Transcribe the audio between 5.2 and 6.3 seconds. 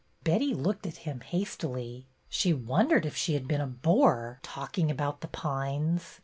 The Pines.